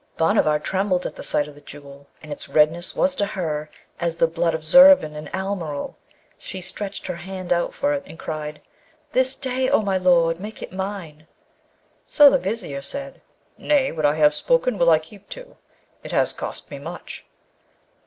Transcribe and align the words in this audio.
Bhanavar 0.17 0.57
trembled 0.57 1.05
at 1.05 1.15
the 1.15 1.21
sight 1.21 1.47
of 1.47 1.53
the 1.53 1.61
Jewel, 1.61 2.07
and 2.23 2.33
its 2.33 2.49
redness 2.49 2.95
was 2.95 3.15
to 3.17 3.25
her 3.27 3.69
as 3.99 4.15
the 4.15 4.25
blood 4.25 4.55
of 4.55 4.63
Zurvan 4.63 5.15
and 5.15 5.29
Almeryl. 5.31 5.95
She 6.39 6.59
stretched 6.59 7.05
her 7.05 7.17
hand 7.17 7.53
out 7.53 7.71
for 7.75 7.93
it 7.93 8.01
and 8.07 8.17
cried, 8.17 8.63
'This 9.11 9.35
day, 9.35 9.69
O 9.69 9.83
my 9.83 9.99
lord, 9.99 10.39
make 10.39 10.63
it 10.63 10.73
mine.' 10.73 11.27
So 12.07 12.31
the 12.31 12.39
Vizier 12.39 12.81
said, 12.81 13.21
'Nay, 13.59 13.91
what 13.91 14.07
I 14.07 14.15
have 14.15 14.33
spoken 14.33 14.79
will 14.79 14.89
I 14.89 14.97
keep 14.97 15.29
to; 15.29 15.55
it 16.01 16.11
has 16.11 16.33
cost 16.33 16.71
me 16.71 16.79
much.' 16.79 17.27